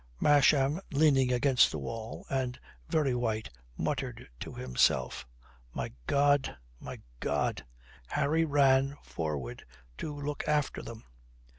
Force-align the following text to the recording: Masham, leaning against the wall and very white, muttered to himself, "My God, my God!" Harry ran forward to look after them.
Masham, 0.19 0.81
leaning 0.91 1.31
against 1.31 1.69
the 1.69 1.77
wall 1.77 2.25
and 2.27 2.59
very 2.89 3.13
white, 3.13 3.51
muttered 3.77 4.27
to 4.39 4.55
himself, 4.55 5.27
"My 5.75 5.91
God, 6.07 6.57
my 6.79 7.01
God!" 7.19 7.63
Harry 8.07 8.43
ran 8.43 8.95
forward 9.03 9.63
to 9.99 10.19
look 10.19 10.43
after 10.47 10.81
them. 10.81 11.03